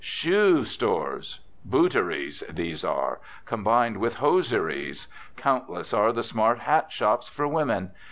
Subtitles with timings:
[0.03, 1.41] Shoo stores!!
[1.63, 3.19] "Booteries," these are.
[3.45, 7.91] Combined with "hosieries." Countless are the smart hat shops for women.